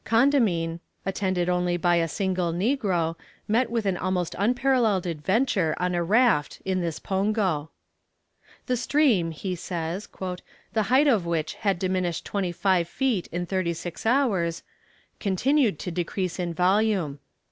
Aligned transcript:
Condamine, 0.03 0.79
attended 1.05 1.47
only 1.47 1.77
by 1.77 1.97
a 1.97 2.07
single 2.07 2.51
negro, 2.51 3.15
met 3.47 3.69
with 3.69 3.85
an 3.85 3.97
almost 3.97 4.35
unparalleled 4.39 5.05
adventure 5.05 5.75
on 5.77 5.93
a 5.93 6.03
raft 6.03 6.59
in 6.65 6.81
this 6.81 6.97
pongo. 6.97 7.69
"The 8.65 8.77
stream," 8.77 9.29
he 9.29 9.53
says, 9.53 10.09
"the 10.73 10.83
height 10.89 11.07
of 11.07 11.27
which 11.27 11.53
had 11.53 11.77
diminished 11.77 12.25
twenty 12.25 12.51
five 12.51 12.87
feet 12.87 13.27
in 13.27 13.45
thirty 13.45 13.73
six 13.73 14.03
hours, 14.07 14.63
continued 15.19 15.77
to 15.77 15.91
decrease 15.91 16.39
in 16.39 16.51
volume. 16.55 17.19